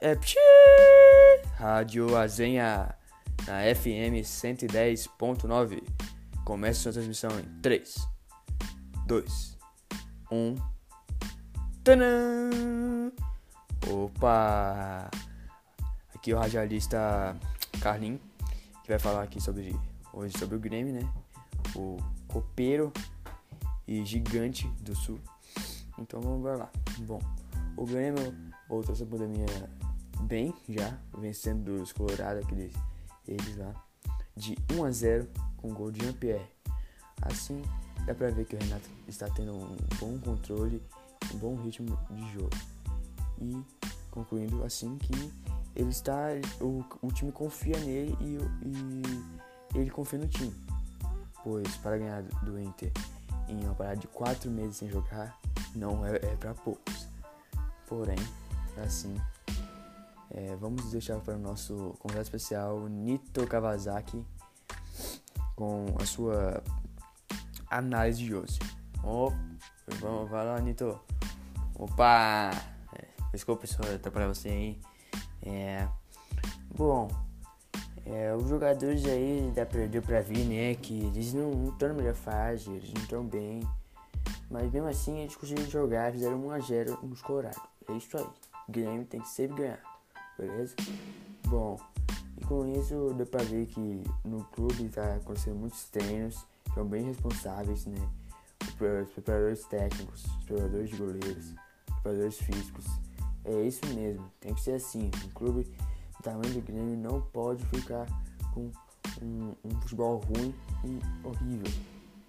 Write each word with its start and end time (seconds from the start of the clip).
É 0.00 0.16
pshi, 0.16 0.36
Rádio 1.54 2.16
Azenha 2.16 2.92
na 3.46 3.60
FM 3.72 4.18
110.9. 4.24 5.80
Começa 6.44 6.80
sua 6.80 6.92
transmissão 6.94 7.30
em 7.38 7.44
3, 7.60 7.94
2, 9.06 9.58
1. 10.32 10.54
Tanã! 11.84 12.50
Opa! 13.88 15.08
Aqui 16.12 16.32
é 16.32 16.34
o 16.34 16.40
radialista 16.40 17.36
Carlinho, 17.80 18.20
que 18.82 18.88
vai 18.88 18.98
falar 18.98 19.22
aqui 19.22 19.40
sobre 19.40 19.72
hoje 20.12 20.36
sobre 20.36 20.56
o 20.56 20.58
Grêmio, 20.58 20.94
né? 20.94 21.08
O 21.76 21.96
copeiro 22.26 22.92
e 23.86 24.04
gigante 24.04 24.66
do 24.80 24.96
sul. 24.96 25.20
Então 25.96 26.20
vamos 26.20 26.42
lá. 26.58 26.68
Bom, 26.98 27.20
o 27.76 27.86
Grêmio 27.86 28.34
voltou 28.70 28.94
essa 28.94 29.04
pandemia 29.04 29.46
bem 30.22 30.54
já, 30.68 30.96
vencendo 31.18 31.82
os 31.82 31.92
Colorado, 31.92 32.38
aqueles 32.38 32.72
eles 33.26 33.56
lá, 33.56 33.74
de 34.36 34.56
1 34.72 34.84
a 34.84 34.90
0 34.90 35.28
com 35.56 35.74
gol 35.74 35.90
de 35.90 36.04
Jean-Pierre. 36.04 36.48
Assim, 37.22 37.60
dá 38.06 38.14
pra 38.14 38.30
ver 38.30 38.46
que 38.46 38.54
o 38.54 38.58
Renato 38.58 38.88
está 39.08 39.28
tendo 39.28 39.54
um 39.54 39.76
bom 39.98 40.18
controle, 40.18 40.82
um 41.34 41.38
bom 41.38 41.56
ritmo 41.56 41.98
de 42.10 42.32
jogo. 42.32 42.50
E 43.40 43.62
concluindo 44.10 44.62
assim 44.64 44.96
que 44.98 45.32
ele 45.74 45.90
está. 45.90 46.28
O, 46.60 46.84
o 47.02 47.12
time 47.12 47.32
confia 47.32 47.78
nele 47.80 48.16
e, 48.20 48.38
e 49.74 49.78
ele 49.78 49.90
confia 49.90 50.18
no 50.18 50.28
time. 50.28 50.54
Pois 51.42 51.76
para 51.78 51.98
ganhar 51.98 52.22
do 52.22 52.58
Inter 52.58 52.92
em 53.48 53.64
uma 53.64 53.74
parada 53.74 53.96
de 53.96 54.06
4 54.08 54.50
meses 54.50 54.76
sem 54.76 54.88
jogar, 54.88 55.38
não 55.74 56.06
é, 56.06 56.16
é 56.16 56.36
para 56.36 56.54
poucos. 56.54 57.08
Porém, 57.86 58.18
assim, 58.82 59.14
é, 60.30 60.54
vamos 60.56 60.90
deixar 60.90 61.18
para 61.20 61.34
o 61.34 61.38
nosso 61.38 61.94
convidado 61.98 62.24
especial, 62.24 62.88
Nito 62.88 63.46
Kawasaki, 63.46 64.24
com 65.56 65.86
a 66.00 66.06
sua 66.06 66.62
análise 67.68 68.22
de 68.22 68.34
hoje. 68.34 68.58
Oh, 69.02 69.32
vamos, 69.98 70.30
vai 70.30 70.44
lá, 70.44 70.60
Nito. 70.60 71.00
Opa! 71.74 72.50
É, 72.94 73.06
desculpa, 73.32 73.62
pessoal, 73.62 73.92
atrapalhar 73.94 74.28
você 74.28 74.48
aí. 74.48 74.80
É, 75.42 75.88
bom, 76.76 77.08
é, 78.06 78.34
os 78.34 78.48
jogadores 78.48 79.04
aí 79.06 79.52
dá 79.54 79.64
pra, 79.64 79.86
deu 79.86 80.02
pra 80.02 80.20
né, 80.22 80.74
que 80.74 81.06
eles 81.06 81.32
não 81.32 81.68
estão 81.68 81.88
na 81.88 81.94
melhor 81.94 82.14
fase, 82.14 82.70
eles 82.70 82.92
não 82.92 83.02
estão 83.02 83.24
bem. 83.24 83.62
Mas 84.50 84.70
mesmo 84.72 84.88
assim 84.88 85.18
eles 85.20 85.36
conseguiram 85.36 85.70
jogar, 85.70 86.12
fizeram 86.12 86.42
1x0 86.42 87.02
nos 87.02 87.22
Colorado. 87.22 87.60
É 87.88 87.92
isso 87.92 88.16
aí. 88.16 88.26
Grêmio 88.70 89.04
tem 89.04 89.20
que 89.20 89.28
sempre 89.28 89.56
ganhar. 89.56 89.82
Beleza? 90.38 90.74
Bom, 91.46 91.78
e 92.38 92.44
com 92.44 92.66
isso 92.66 93.12
deu 93.16 93.26
pra 93.26 93.42
ver 93.42 93.66
que 93.66 94.02
no 94.24 94.44
clube 94.44 94.88
tá 94.88 95.16
acontecendo 95.16 95.56
muitos 95.56 95.84
treinos, 95.84 96.46
são 96.74 96.86
bem 96.86 97.04
responsáveis, 97.04 97.86
né? 97.86 98.08
Os 98.62 99.10
preparadores 99.10 99.64
técnicos, 99.64 100.24
os 100.24 100.44
preparadores 100.44 100.90
de 100.90 100.96
goleiros, 100.96 101.46
os 101.46 101.54
preparadores 101.86 102.38
físicos. 102.38 102.86
É 103.44 103.62
isso 103.62 103.84
mesmo, 103.94 104.30
tem 104.40 104.54
que 104.54 104.60
ser 104.60 104.72
assim. 104.72 105.10
Um 105.24 105.28
clube 105.30 105.64
do 105.64 106.22
tamanho 106.22 106.52
do 106.54 106.60
Grêmio 106.60 106.96
não 106.96 107.20
pode 107.20 107.64
ficar 107.66 108.06
com 108.54 108.70
um, 109.22 109.54
um 109.64 109.80
futebol 109.80 110.18
ruim 110.18 110.54
e 110.84 111.26
horrível. 111.26 111.72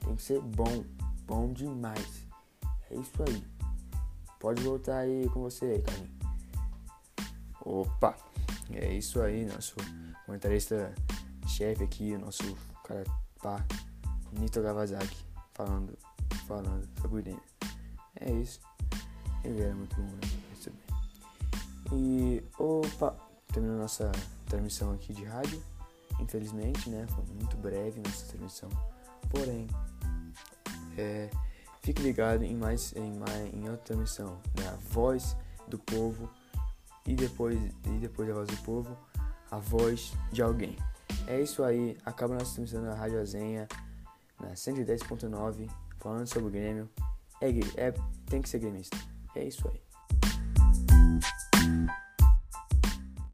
Tem 0.00 0.16
que 0.16 0.22
ser 0.22 0.40
bom, 0.40 0.84
bom 1.26 1.52
demais. 1.52 2.26
É 2.90 2.94
isso 2.94 3.22
aí. 3.28 3.44
Pode 4.38 4.62
voltar 4.62 5.00
aí 5.00 5.28
com 5.28 5.42
você 5.42 5.80
Carlinhos. 5.80 6.19
Opa, 7.70 8.16
é 8.72 8.92
isso 8.94 9.22
aí, 9.22 9.44
nosso 9.44 9.76
comentarista 10.26 10.92
chefe 11.46 11.84
aqui, 11.84 12.18
nosso 12.18 12.42
cara 12.84 13.04
pá, 13.40 13.64
Nito 14.32 14.60
Gavazaki, 14.60 15.24
falando, 15.54 15.96
falando 16.48 16.88
o 17.04 17.08
Grêmio. 17.08 17.40
É 18.16 18.28
isso. 18.32 18.58
Ele 19.44 19.62
era 19.62 19.72
muito 19.72 19.94
bom, 19.94 20.02
né? 20.02 20.20
Bem. 20.66 20.80
E 21.92 22.42
opa, 22.58 23.16
terminando 23.52 23.78
nossa 23.78 24.10
transmissão 24.46 24.92
aqui 24.92 25.14
de 25.14 25.24
rádio. 25.24 25.62
Infelizmente, 26.18 26.90
né? 26.90 27.06
Foi 27.14 27.24
muito 27.34 27.56
breve 27.56 28.00
nossa 28.00 28.26
transmissão. 28.26 28.68
Porém, 29.30 29.68
é, 30.98 31.30
fique 31.82 32.02
ligado 32.02 32.42
em 32.42 32.56
mais 32.56 32.92
em, 32.96 33.12
mais, 33.16 33.54
em 33.54 33.68
outra 33.68 33.94
transmissão 33.94 34.40
da 34.54 34.72
Voz 34.90 35.36
do 35.68 35.78
Povo 35.78 36.28
e 37.10 37.14
depois, 37.16 37.58
e 37.86 37.98
depois 37.98 38.28
da 38.28 38.34
voz 38.34 38.48
do 38.48 38.56
povo, 38.58 38.96
a 39.50 39.58
voz 39.58 40.12
de 40.30 40.42
alguém. 40.42 40.76
É 41.26 41.40
isso 41.40 41.64
aí, 41.64 41.98
acaba 42.06 42.34
nossa 42.34 42.54
transmissão 42.54 42.82
na 42.82 42.94
Rádio 42.94 43.20
Azenha, 43.20 43.66
na 44.40 44.52
110.9, 44.52 45.68
falando 45.98 46.28
sobre 46.28 46.48
o 46.48 46.50
Grêmio. 46.52 46.88
É, 47.40 47.48
é, 47.76 47.94
tem 48.26 48.40
que 48.40 48.48
ser 48.48 48.60
gremista. 48.60 48.96
É 49.34 49.42
isso 49.42 49.68
aí. 49.68 49.89